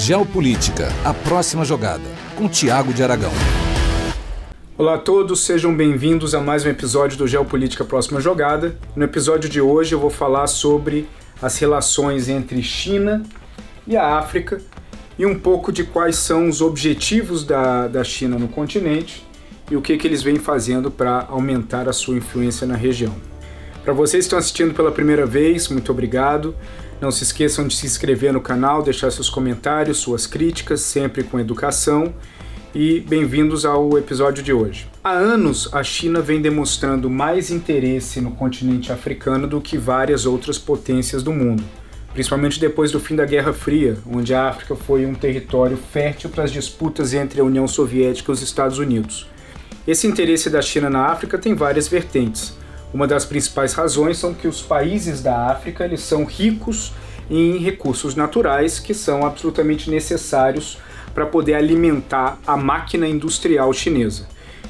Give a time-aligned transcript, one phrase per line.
[0.00, 3.30] Geopolítica, a próxima jogada, com Tiago de Aragão.
[4.78, 8.78] Olá a todos, sejam bem-vindos a mais um episódio do Geopolítica Próxima Jogada.
[8.96, 11.06] No episódio de hoje eu vou falar sobre
[11.42, 13.22] as relações entre China
[13.86, 14.62] e a África
[15.18, 19.22] e um pouco de quais são os objetivos da, da China no continente
[19.70, 23.14] e o que, que eles vêm fazendo para aumentar a sua influência na região.
[23.84, 26.54] Para vocês que estão assistindo pela primeira vez, muito obrigado.
[27.00, 31.40] Não se esqueçam de se inscrever no canal, deixar seus comentários, suas críticas, sempre com
[31.40, 32.12] educação.
[32.74, 34.86] E bem-vindos ao episódio de hoje.
[35.02, 40.58] Há anos, a China vem demonstrando mais interesse no continente africano do que várias outras
[40.58, 41.64] potências do mundo,
[42.12, 46.44] principalmente depois do fim da Guerra Fria, onde a África foi um território fértil para
[46.44, 49.26] as disputas entre a União Soviética e os Estados Unidos.
[49.86, 52.59] Esse interesse da China na África tem várias vertentes.
[52.92, 56.92] Uma das principais razões são que os países da África eles são ricos
[57.30, 60.78] em recursos naturais que são absolutamente necessários
[61.14, 64.26] para poder alimentar a máquina industrial chinesa.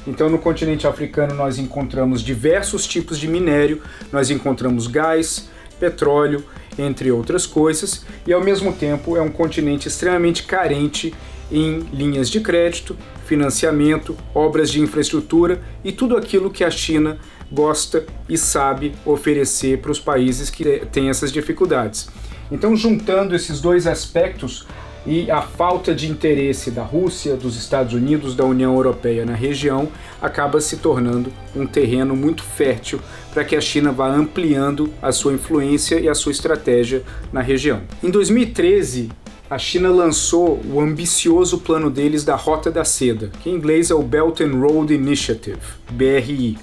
[0.07, 6.43] Então, no continente africano, nós encontramos diversos tipos de minério, nós encontramos gás, petróleo,
[6.77, 11.13] entre outras coisas, e ao mesmo tempo é um continente extremamente carente
[11.51, 12.95] em linhas de crédito,
[13.25, 17.19] financiamento, obras de infraestrutura e tudo aquilo que a China
[17.51, 22.09] gosta e sabe oferecer para os países que têm essas dificuldades.
[22.51, 24.65] Então, juntando esses dois aspectos
[25.05, 29.87] e a falta de interesse da Rússia, dos Estados Unidos, da União Europeia na região,
[30.21, 32.99] acaba se tornando um terreno muito fértil
[33.33, 37.81] para que a China vá ampliando a sua influência e a sua estratégia na região.
[38.03, 39.09] Em 2013,
[39.49, 43.95] a China lançou o ambicioso plano deles da Rota da Seda, que em inglês é
[43.95, 46.57] o Belt and Road Initiative, BRI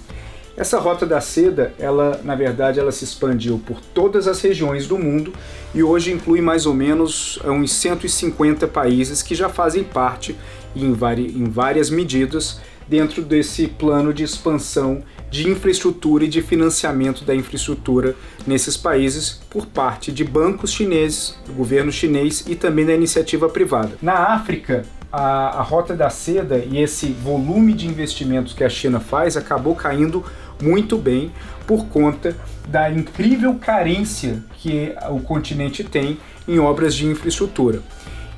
[0.59, 4.99] essa rota da seda, ela na verdade ela se expandiu por todas as regiões do
[4.99, 5.33] mundo
[5.73, 10.37] e hoje inclui mais ou menos é, uns 150 países que já fazem parte
[10.75, 17.37] em, em várias medidas dentro desse plano de expansão de infraestrutura e de financiamento da
[17.37, 23.49] infraestrutura nesses países por parte de bancos chineses, do governo chinês e também da iniciativa
[23.49, 23.93] privada.
[24.03, 29.01] Na África, a, a rota da seda e esse volume de investimentos que a China
[29.01, 30.25] faz acabou caindo
[30.63, 31.31] muito bem
[31.67, 32.37] por conta
[32.67, 37.81] da incrível carência que o continente tem em obras de infraestrutura.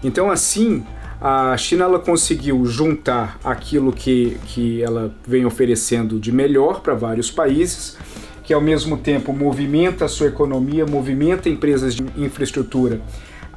[0.02, 0.84] Então, assim,
[1.20, 7.30] a China ela conseguiu juntar aquilo que, que ela vem oferecendo de melhor para vários
[7.30, 7.96] países,
[8.42, 13.00] que ao mesmo tempo movimenta a sua economia, movimenta empresas de infraestrutura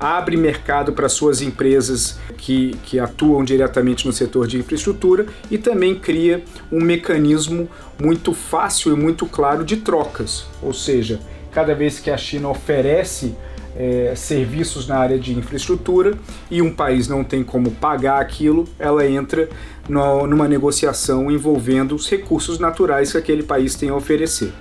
[0.03, 5.95] abre mercado para suas empresas que, que atuam diretamente no setor de infraestrutura e também
[5.95, 11.21] cria um mecanismo muito fácil e muito claro de trocas, ou seja,
[11.53, 13.33] cada vez que a China oferece
[13.77, 16.17] é, serviços na área de infraestrutura
[16.51, 19.47] e um país não tem como pagar aquilo, ela entra
[19.87, 24.51] no, numa negociação envolvendo os recursos naturais que aquele país tem a oferecer.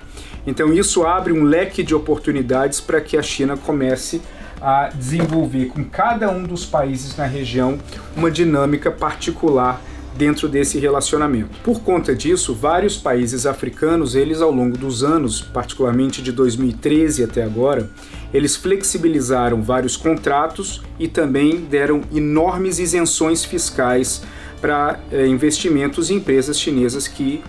[0.45, 4.21] Então, isso abre um leque de oportunidades para que a China comece
[4.63, 7.77] a desenvolver com cada um dos países na região
[8.15, 9.81] uma dinâmica particular
[10.15, 11.49] dentro desse relacionamento.
[11.63, 17.43] Por conta disso, vários países africanos, eles ao longo dos anos, particularmente de 2013 até
[17.43, 17.89] agora,
[18.33, 24.23] eles flexibilizaram vários contratos e também deram enormes isenções fiscais
[24.61, 27.43] para é, investimentos em empresas chinesas que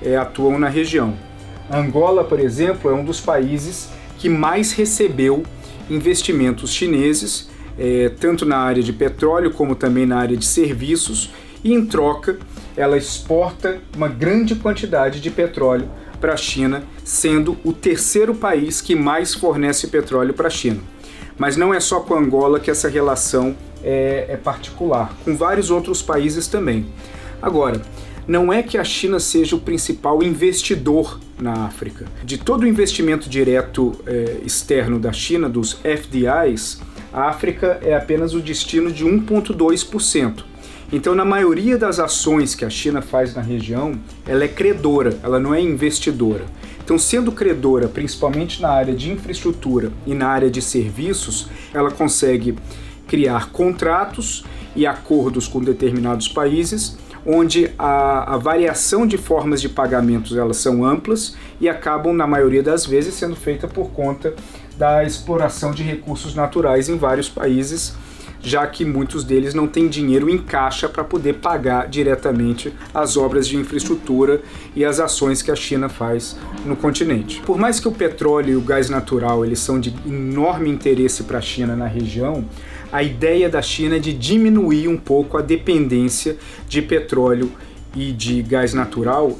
[0.00, 1.14] é, atuam na região.
[1.70, 3.88] Angola, por exemplo, é um dos países
[4.18, 5.42] que mais recebeu
[5.90, 11.30] investimentos chineses, é, tanto na área de petróleo como também na área de serviços,
[11.62, 12.38] e em troca
[12.76, 15.88] ela exporta uma grande quantidade de petróleo
[16.20, 20.80] para a China, sendo o terceiro país que mais fornece petróleo para a China.
[21.36, 26.02] Mas não é só com Angola que essa relação é, é particular, com vários outros
[26.02, 26.86] países também.
[27.40, 27.80] Agora,
[28.30, 32.06] não é que a China seja o principal investidor na África.
[32.22, 36.80] De todo o investimento direto é, externo da China, dos FDIs,
[37.12, 40.44] a África é apenas o destino de 1,2%.
[40.92, 45.40] Então, na maioria das ações que a China faz na região, ela é credora, ela
[45.40, 46.44] não é investidora.
[46.84, 52.54] Então, sendo credora, principalmente na área de infraestrutura e na área de serviços, ela consegue
[53.08, 54.44] criar contratos
[54.76, 60.84] e acordos com determinados países onde a, a, variação de formas de pagamentos elas são
[60.84, 64.34] amplas e acabam, na maioria das vezes, sendo feita por conta
[64.76, 67.94] da exploração de recursos naturais em vários países
[68.42, 73.46] já que muitos deles não têm dinheiro em caixa para poder pagar diretamente as obras
[73.46, 74.40] de infraestrutura
[74.74, 77.40] e as ações que a China faz no continente.
[77.44, 81.38] Por mais que o petróleo e o gás natural eles são de enorme interesse para
[81.38, 82.44] a China na região,
[82.92, 86.36] a ideia da China é de diminuir um pouco a dependência
[86.68, 87.52] de petróleo
[87.94, 89.36] e de gás natural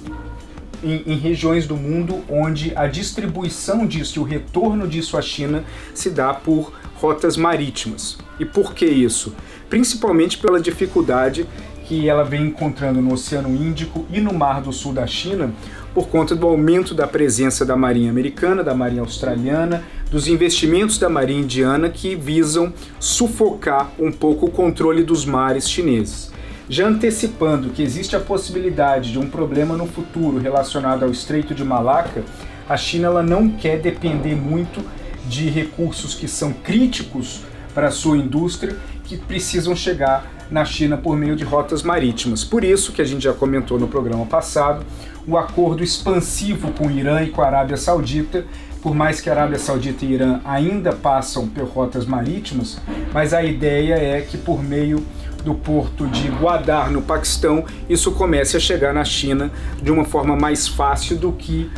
[0.82, 5.64] em, em, regiões do mundo onde a distribuição disso e o retorno disso à China
[5.94, 8.18] se dá por rotas marítimas.
[8.40, 9.34] E por que isso?
[9.68, 11.46] Principalmente pela dificuldade
[11.84, 15.52] que ela vem encontrando no Oceano Índico e no Mar do Sul da China
[15.92, 21.08] por conta do aumento da presença da Marinha Americana, da Marinha Australiana, dos investimentos da
[21.08, 26.32] Marinha Indiana que visam sufocar um pouco o controle dos mares chineses.
[26.68, 31.64] Já antecipando que existe a possibilidade de um problema no futuro relacionado ao Estreito de
[31.64, 32.22] Malaca,
[32.68, 34.80] a China ela não quer depender muito
[35.28, 37.42] de recursos que são críticos
[37.74, 42.44] para sua indústria que precisam chegar na China por meio de rotas marítimas.
[42.44, 44.84] Por isso que a gente já comentou no programa passado,
[45.26, 48.44] o acordo expansivo com o Irã e com a Arábia Saudita,
[48.82, 52.80] por mais que a Arábia Saudita e Irã ainda passam por rotas marítimas,
[53.12, 55.04] mas a ideia é que por meio
[55.44, 59.50] do porto de Gwadar, no Paquistão, isso comece a chegar na China
[59.82, 61.70] de uma forma mais fácil do que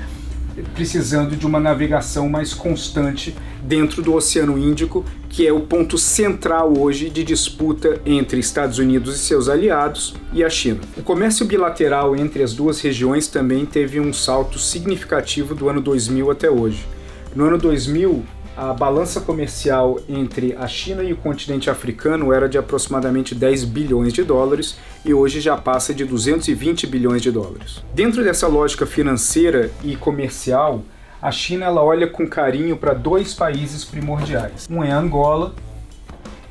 [0.75, 6.77] precisando de uma navegação mais constante dentro do Oceano Índico, que é o ponto central
[6.77, 10.81] hoje de disputa entre Estados Unidos e seus aliados e a China.
[10.97, 16.31] O comércio bilateral entre as duas regiões também teve um salto significativo do ano 2000
[16.31, 16.87] até hoje.
[17.35, 18.23] No ano 2000,
[18.57, 24.13] a balança comercial entre a China e o continente africano era de aproximadamente 10 bilhões
[24.13, 27.83] de dólares e hoje já passa de 220 bilhões de dólares.
[27.95, 30.83] Dentro dessa lógica financeira e comercial,
[31.21, 34.69] a China ela olha com carinho para dois países primordiais.
[34.71, 35.55] Um é Angola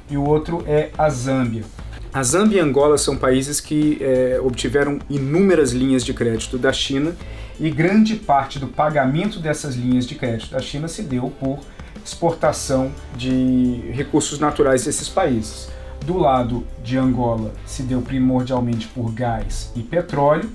[0.10, 1.64] e o outro é a Zâmbia.
[2.12, 7.16] A Zâmbia e Angola são países que é, obtiveram inúmeras linhas de crédito da China
[7.60, 11.60] e grande parte do pagamento dessas linhas de crédito da China se deu por
[12.04, 15.70] exportação de recursos naturais desses países.
[16.06, 20.50] Do lado de Angola, se deu primordialmente por gás e petróleo,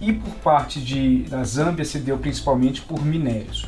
[0.00, 3.66] e por parte de, da Zâmbia se deu principalmente por minérios.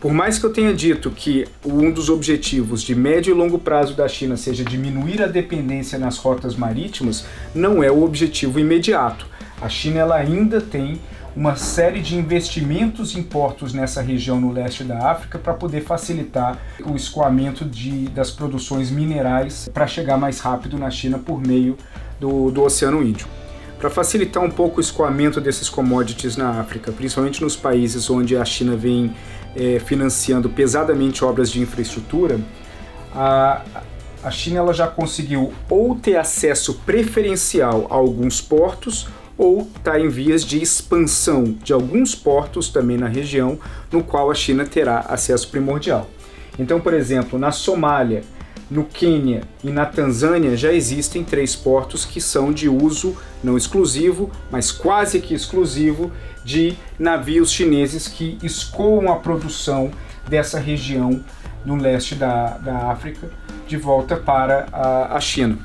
[0.00, 3.94] Por mais que eu tenha dito que um dos objetivos de médio e longo prazo
[3.94, 9.26] da China seja diminuir a dependência nas rotas marítimas, não é o objetivo imediato.
[9.60, 10.98] A China ela ainda tem
[11.34, 16.58] uma série de investimentos em portos nessa região no leste da África para poder facilitar
[16.84, 21.76] o escoamento de, das produções minerais para chegar mais rápido na China por meio
[22.18, 23.30] do, do Oceano Índico.
[23.78, 28.44] Para facilitar um pouco o escoamento desses commodities na África, principalmente nos países onde a
[28.44, 29.14] China vem
[29.56, 32.38] é, financiando pesadamente obras de infraestrutura,
[33.14, 33.62] a,
[34.22, 40.08] a China ela já conseguiu ou ter acesso preferencial a alguns portos ou está em
[40.08, 43.58] vias de expansão de alguns portos também na região,
[43.90, 46.08] no qual a China terá acesso primordial.
[46.58, 48.22] Então, por exemplo, na Somália,
[48.70, 54.30] no Quênia e na Tanzânia já existem três portos que são de uso não exclusivo,
[54.50, 56.12] mas quase que exclusivo,
[56.44, 59.90] de navios chineses que escoam a produção
[60.28, 61.22] dessa região
[61.64, 63.30] no leste da, da África
[63.66, 65.58] de volta para a, a China.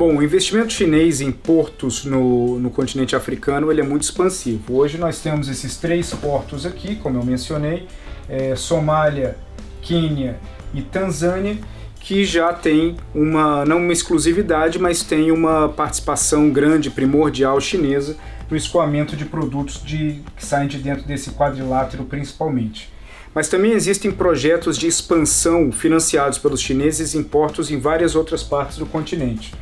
[0.00, 4.78] Bom, o investimento chinês em portos no, no continente africano ele é muito expansivo.
[4.78, 7.86] Hoje nós temos esses três portos aqui, como eu mencionei,
[8.26, 9.36] é, Somália,
[9.82, 10.40] Quênia
[10.72, 11.58] e Tanzânia,
[12.00, 18.16] que já tem uma, não uma exclusividade, mas tem uma participação grande, primordial chinesa
[18.50, 22.90] no escoamento de produtos de, que saem de dentro desse quadrilátero principalmente.
[23.34, 28.78] Mas também existem projetos de expansão financiados pelos chineses em portos em várias outras partes
[28.78, 29.52] do continente.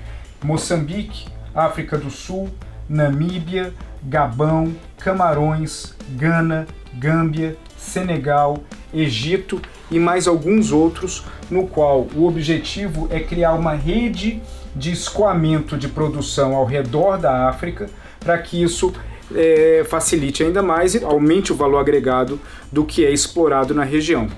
[0.43, 2.49] Moçambique, África do Sul,
[2.89, 8.59] Namíbia, Gabão, Camarões, Gana, Gâmbia, Senegal,
[8.93, 14.43] Egito e mais alguns outros, no qual o objetivo é criar uma rede
[14.75, 17.89] de escoamento de produção ao redor da África
[18.21, 18.93] para que isso
[19.35, 22.41] é, facilite ainda mais e aumente o valor agregado
[22.73, 24.29] do que é explorado na região.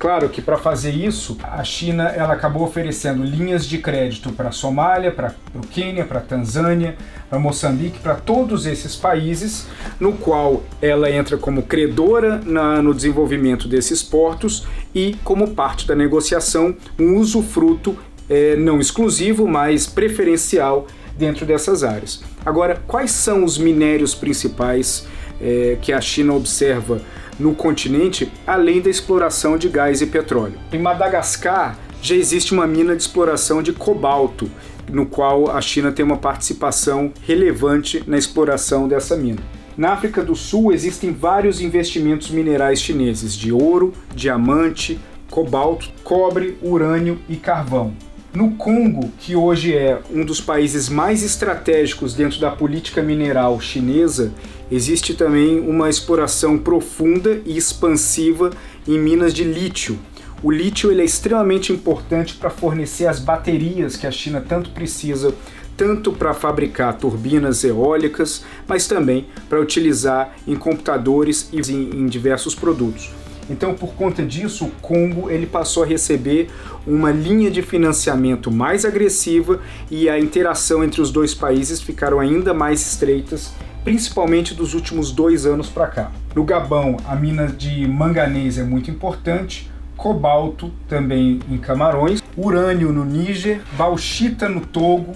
[0.00, 4.50] Claro que para fazer isso, a China ela acabou oferecendo linhas de crédito para a
[4.50, 6.96] Somália, para o Quênia, para a Tanzânia,
[7.28, 9.66] para Moçambique, para todos esses países,
[10.00, 15.94] no qual ela entra como credora na, no desenvolvimento desses portos e, como parte da
[15.94, 17.94] negociação, um usufruto
[18.26, 20.86] é, não exclusivo, mas preferencial
[21.18, 22.22] dentro dessas áreas.
[22.46, 25.06] Agora, quais são os minérios principais
[25.38, 27.02] é, que a China observa
[27.40, 30.58] no continente, além da exploração de gás e petróleo.
[30.72, 34.50] Em Madagascar já existe uma mina de exploração de cobalto,
[34.90, 39.40] no qual a China tem uma participação relevante na exploração dessa mina.
[39.76, 47.18] Na África do Sul existem vários investimentos minerais chineses de ouro, diamante, cobalto, cobre, urânio
[47.28, 47.94] e carvão.
[48.32, 54.32] No Congo, que hoje é um dos países mais estratégicos dentro da política mineral chinesa,
[54.70, 58.50] existe também uma exploração profunda e expansiva
[58.86, 59.98] em minas de lítio.
[60.44, 65.34] O lítio ele é extremamente importante para fornecer as baterias que a China tanto precisa,
[65.76, 72.54] tanto para fabricar turbinas eólicas, mas também para utilizar em computadores e em, em diversos
[72.54, 73.10] produtos.
[73.50, 76.48] Então, por conta disso, o Congo ele passou a receber
[76.86, 82.54] uma linha de financiamento mais agressiva e a interação entre os dois países ficaram ainda
[82.54, 83.52] mais estreitas,
[83.82, 86.12] principalmente dos últimos dois anos para cá.
[86.34, 93.04] No Gabão, a mina de manganês é muito importante, cobalto também em Camarões, urânio no
[93.04, 95.12] Níger, bauxita no Togo,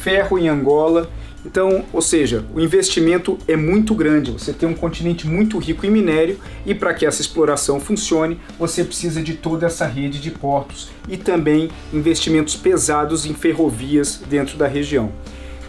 [0.00, 1.08] ferro em Angola
[1.44, 4.30] então, ou seja, o investimento é muito grande.
[4.30, 8.84] Você tem um continente muito rico em minério e para que essa exploração funcione, você
[8.84, 14.66] precisa de toda essa rede de portos e também investimentos pesados em ferrovias dentro da
[14.66, 15.10] região.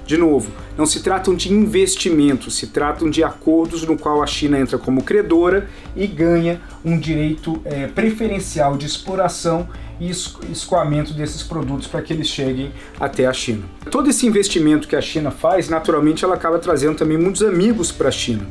[0.06, 4.60] De novo, não se tratam de investimentos, se tratam de acordos no qual a China
[4.60, 9.70] entra como credora e ganha um direito é, preferencial de exploração
[10.02, 10.10] e
[10.52, 13.66] escoamento desses produtos para que eles cheguem até a China.
[13.92, 18.10] Todo esse investimento que a China faz, naturalmente, ela acaba trazendo também muitos amigos para
[18.10, 18.48] a China.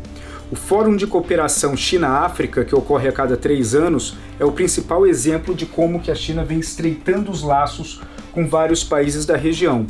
[0.49, 5.53] O Fórum de Cooperação China-África, que ocorre a cada três anos, é o principal exemplo
[5.53, 9.87] de como que a China vem estreitando os laços com vários países da região.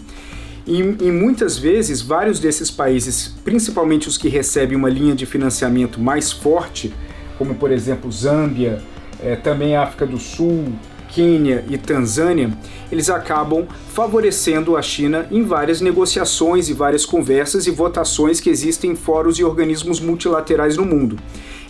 [0.67, 6.01] E, e, muitas vezes, vários desses países, principalmente os que recebem uma linha de financiamento
[6.01, 6.95] mais forte,
[7.37, 8.83] como por exemplo Zâmbia,
[9.23, 10.73] é, também África do Sul,
[11.13, 12.51] Quênia e Tanzânia,
[12.91, 18.93] eles acabam favorecendo a China em várias negociações e várias conversas e votações que existem
[18.93, 21.17] em fóruns e organismos multilaterais no mundo.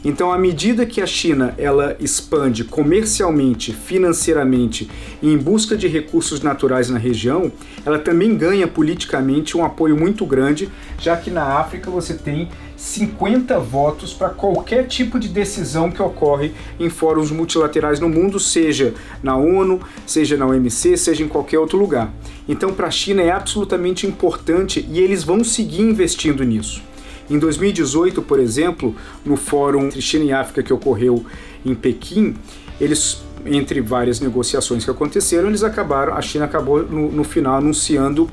[0.05, 4.91] Então, à medida que a China ela expande comercialmente, financeiramente
[5.21, 7.53] e em busca de recursos naturais na região,
[7.85, 13.61] ela também ganha politicamente um apoio muito grande, já que na África você tem 50
[13.61, 19.37] votos para qualquer tipo de decisão que ocorre em fóruns multilaterais no mundo, seja na
[19.37, 22.11] ONU, seja na OMC, seja em qualquer outro lugar.
[22.49, 26.90] Então, para a China é absolutamente importante e eles vão seguir investindo nisso.
[27.31, 28.95] Em 2018, por exemplo,
[29.25, 31.25] no Fórum entre China e África que ocorreu
[31.65, 32.35] em Pequim,
[32.81, 38.29] eles entre várias negociações que aconteceram, eles acabaram, a China acabou no, no final anunciando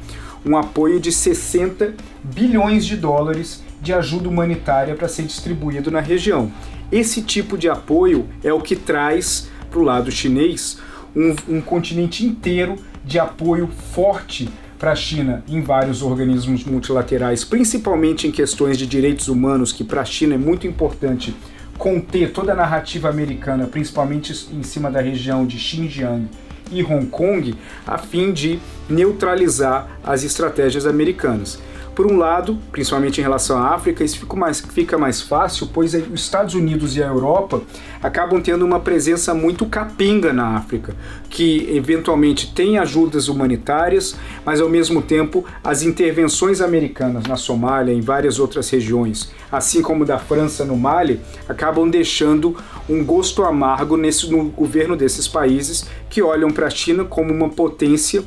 [0.46, 6.52] um apoio de 60 bilhões de dólares de ajuda humanitária para ser distribuído na região.
[6.92, 10.80] Esse tipo de apoio é o que traz para o lado chinês
[11.16, 18.28] um, um continente inteiro de apoio forte para a China em vários organismos multilaterais, principalmente
[18.28, 21.36] em questões de direitos humanos, que para a China é muito importante
[21.78, 26.28] conter toda a narrativa americana, principalmente em cima da região de Xinjiang
[26.72, 27.56] e Hong Kong,
[27.86, 31.60] a fim de neutralizar as estratégias americanas.
[31.98, 35.96] Por um lado, principalmente em relação à África, isso fica mais, fica mais fácil, pois
[35.96, 37.60] os Estados Unidos e a Europa
[38.04, 40.96] acabam tendo uma presença muito capenga na África,
[41.28, 47.98] que eventualmente tem ajudas humanitárias, mas ao mesmo tempo as intervenções americanas na Somália e
[47.98, 52.56] em várias outras regiões, assim como da França no Mali, acabam deixando
[52.88, 57.50] um gosto amargo nesse, no governo desses países que olham para a China como uma
[57.50, 58.24] potência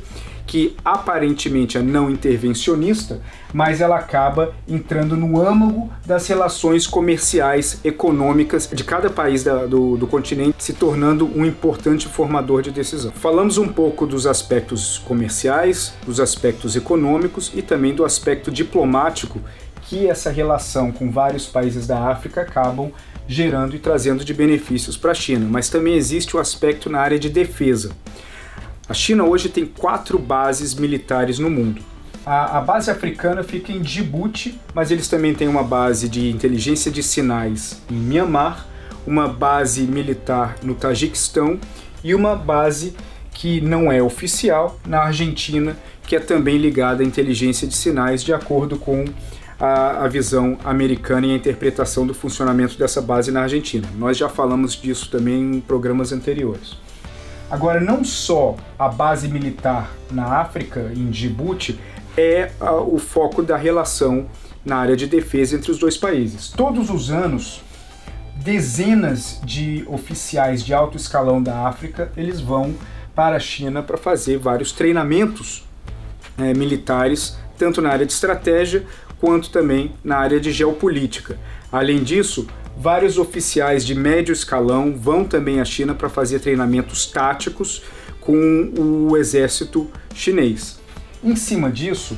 [0.51, 3.21] que aparentemente é não intervencionista,
[3.53, 9.95] mas ela acaba entrando no âmago das relações comerciais, econômicas de cada país da, do,
[9.95, 13.13] do continente, se tornando um importante formador de decisão.
[13.13, 19.39] Falamos um pouco dos aspectos comerciais, dos aspectos econômicos e também do aspecto diplomático
[19.83, 22.91] que essa relação com vários países da África acabam
[23.25, 27.17] gerando e trazendo de benefícios para a China, mas também existe o aspecto na área
[27.17, 27.91] de defesa.
[28.91, 31.81] A China hoje tem quatro bases militares no mundo.
[32.25, 36.91] A, a, base africana fica em Djibouti, mas eles também têm uma base de inteligência
[36.91, 38.67] de sinais em Myanmar,
[39.07, 41.57] uma base militar no Tajiquistão
[42.03, 42.93] e uma base
[43.33, 48.33] que não é oficial na Argentina, que é também ligada à inteligência de sinais, de
[48.33, 49.05] acordo com
[49.57, 53.87] a, a, visão americana e a interpretação do funcionamento dessa base na Argentina.
[53.97, 56.75] Nós já falamos disso também em programas anteriores.
[57.51, 61.77] Agora, não só a base militar na África, em Djibouti,
[62.15, 62.49] é
[62.87, 64.27] o foco da relação
[64.63, 66.47] na área de defesa entre os dois países.
[66.47, 67.61] Todos os anos,
[68.37, 72.73] dezenas de oficiais de alto escalão da África, eles vão
[73.13, 75.65] para a China para fazer vários treinamentos
[76.37, 78.85] é, militares, tanto na área de estratégia
[79.19, 81.37] quanto também na área de geopolítica.
[81.69, 82.47] Além disso,
[82.81, 87.83] vários oficiais de médio escalão vão também à China para fazer treinamentos táticos
[88.19, 90.79] com o exército chinês.
[91.23, 92.17] Em cima disso,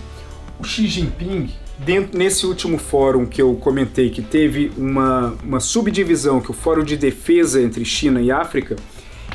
[0.58, 6.40] o Xi Jinping, dentro, nesse último fórum que eu comentei, que teve uma, uma subdivisão,
[6.40, 8.78] que é o Fórum de Defesa entre China e África,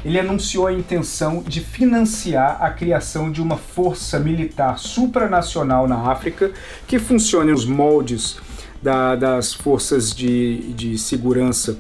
[0.02, 6.52] ele anunciou a intenção de financiar a criação de uma força militar supranacional na África
[6.87, 8.38] que funcione nos moldes
[8.82, 11.78] da, das forças de, de segurança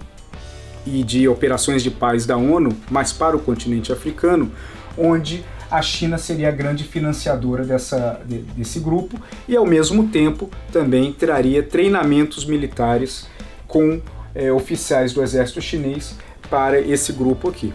[0.86, 4.50] e de operações de paz da ONU, mas para o continente africano,
[4.96, 8.20] onde a China seria a grande financiadora dessa,
[8.56, 13.26] desse grupo e, ao mesmo tempo, também traria treinamentos militares
[13.66, 14.00] com
[14.34, 16.16] é, oficiais do exército chinês
[16.48, 17.72] para esse grupo aqui.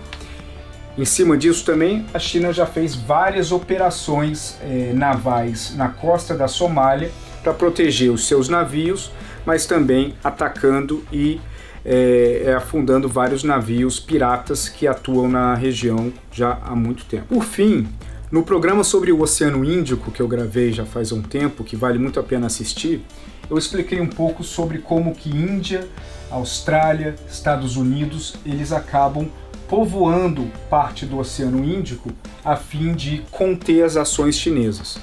[0.97, 6.47] Em cima disso também, a China já fez várias operações é, navais na costa da
[6.47, 7.11] Somália
[7.43, 9.11] para proteger os seus navios,
[9.45, 11.39] mas também atacando e
[11.85, 17.25] é, é, afundando vários navios piratas que atuam na região já há muito tempo.
[17.27, 17.87] Por fim,
[18.31, 21.99] no programa sobre o Oceano Índico que eu gravei já faz um tempo, que vale
[21.99, 23.03] muito a pena assistir,
[23.49, 25.85] eu expliquei um pouco sobre como que Índia,
[26.31, 29.27] Austrália, Estados Unidos, eles acabam
[29.67, 32.11] povoando parte do Oceano Índico
[32.45, 34.97] a fim de conter as ações chinesas.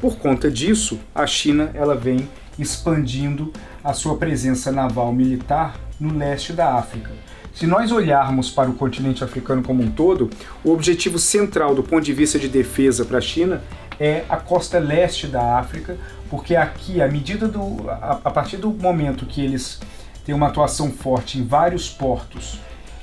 [0.00, 6.52] Por conta disso, a China ela vem expandindo a sua presença naval militar no leste
[6.52, 7.10] da África.
[7.54, 10.28] Se nós olharmos para o continente africano como um todo,
[10.64, 13.62] o objetivo central do ponto de vista de defesa para a China
[13.98, 15.96] é a costa leste da África,
[16.28, 19.80] porque aqui, à medida do, a, a partir do momento que eles
[20.24, 22.58] têm uma atuação forte em vários portos,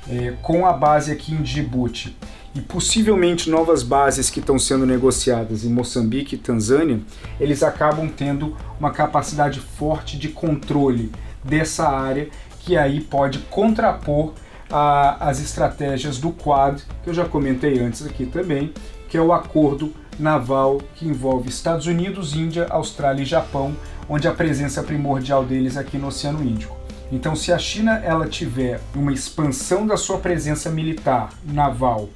[0.06, 2.14] é, com a base aqui em Djibouti
[2.54, 7.00] e possivelmente novas bases que estão sendo negociadas em Moçambique e Tanzânia,
[7.40, 11.10] eles acabam tendo uma capacidade forte de controle
[11.42, 12.28] dessa área
[12.60, 14.32] que aí pode contrapor
[14.70, 18.72] a, as estratégias do Quad, que eu já comentei antes aqui também,
[19.08, 23.74] que é o acordo naval que envolve Estados Unidos, Índia, Austrália e Japão,
[24.08, 26.76] onde a presença primordial deles aqui no Oceano Índico.
[27.10, 32.08] Então, se a China ela tiver uma expansão da sua presença militar naval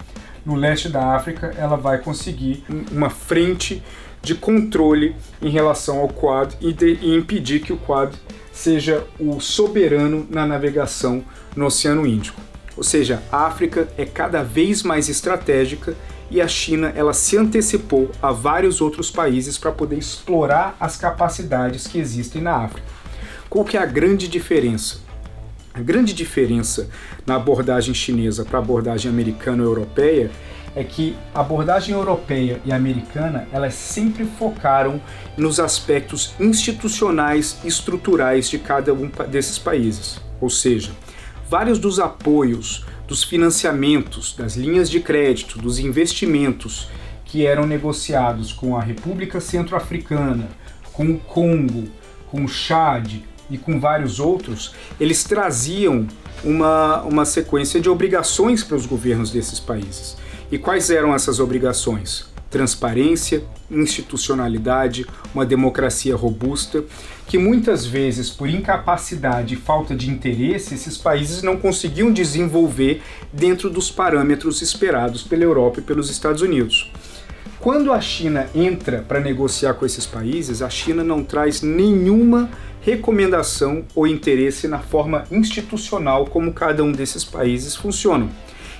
[0.46, 3.82] no leste da África, ela vai conseguir uma frente
[4.22, 8.14] de controle em relação ao Quad e, de, e impedir que o Quad
[8.52, 12.40] seja o soberano na navegação no Oceano Índico.
[12.76, 15.94] Ou seja, a África é cada vez mais estratégica
[16.30, 21.86] e a China ela se antecipou a vários outros países para poder explorar as capacidades
[21.86, 22.86] que existem na África.
[23.48, 25.05] Qual que é a grande diferença?
[25.76, 26.88] A grande diferença
[27.26, 30.30] na abordagem chinesa para a abordagem americana-europeia
[30.74, 34.98] é que a abordagem europeia e americana elas sempre focaram
[35.36, 40.18] nos aspectos institucionais e estruturais de cada um desses países.
[40.40, 40.92] Ou seja,
[41.46, 46.88] vários dos apoios, dos financiamentos, das linhas de crédito, dos investimentos
[47.26, 50.48] que eram negociados com a República Centro-Africana,
[50.90, 51.86] com o Congo,
[52.30, 56.06] com o Chad e com vários outros, eles traziam
[56.44, 60.16] uma, uma sequência de obrigações para os governos desses países.
[60.50, 62.26] E quais eram essas obrigações?
[62.50, 65.04] Transparência, institucionalidade,
[65.34, 66.84] uma democracia robusta,
[67.26, 73.68] que muitas vezes, por incapacidade e falta de interesse, esses países não conseguiam desenvolver dentro
[73.68, 76.90] dos parâmetros esperados pela Europa e pelos Estados Unidos.
[77.58, 82.48] Quando a China entra para negociar com esses países, a China não traz nenhuma
[82.86, 88.30] recomendação ou interesse na forma institucional como cada um desses países funcionam.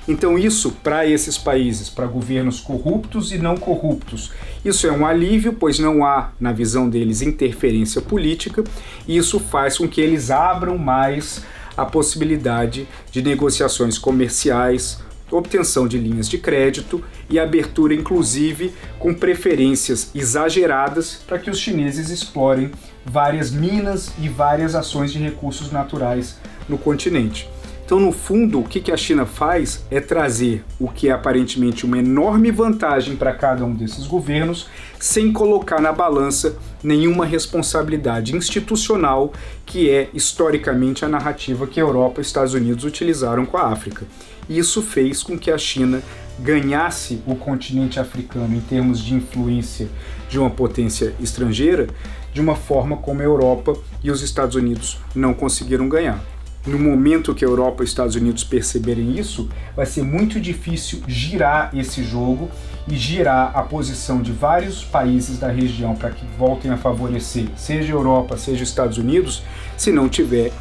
[0.07, 4.31] Então, isso para esses países, para governos corruptos e não corruptos,
[4.65, 8.63] isso é um alívio, pois não há, na visão deles, interferência política,
[9.09, 11.43] e isso faz com que eles abram mais
[11.77, 20.11] a possibilidade de negociações comerciais, obtenção de linhas de crédito e abertura, inclusive, com preferências
[20.15, 22.71] exageradas para que os chineses explorem
[23.05, 27.49] várias minas e várias ações de recursos naturais no continente.
[27.87, 31.99] Então, no fundo, o que a China faz é trazer o que é aparentemente uma
[31.99, 39.33] enorme vantagem para cada um desses governos, sem colocar na balança nenhuma responsabilidade institucional,
[39.65, 43.69] que é historicamente a narrativa que a Europa e os Estados Unidos utilizaram com a
[43.69, 44.05] África.
[44.49, 46.03] Isso fez com que a China
[46.39, 49.89] ganhasse o continente africano em termos de influência
[50.29, 51.89] de uma potência estrangeira,
[52.33, 56.21] de uma forma como a Europa e os Estados Unidos não conseguiram ganhar.
[56.67, 61.01] no momento que a Europa e os Estados Unidos perceberem isso, vai ser muito difícil
[61.07, 62.51] girar esse jogo
[62.89, 67.93] e girar a posição de vários países da região para que voltem a favorecer, seja
[67.93, 69.45] a Europa, seja os Estados Unidos,
[69.77, 70.53] se não tiver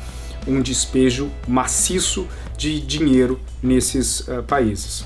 [0.47, 5.05] um despejo maciço de dinheiro nesses uh, países.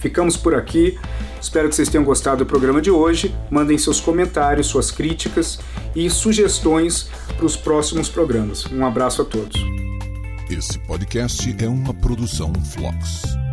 [0.00, 0.98] Ficamos por aqui.
[1.40, 3.34] Espero que vocês tenham gostado do programa de hoje.
[3.50, 5.58] Mandem seus comentários, suas críticas
[5.94, 8.66] e sugestões para os próximos programas.
[8.66, 9.60] Um abraço a todos.
[10.50, 13.43] Esse podcast é uma produção Flux.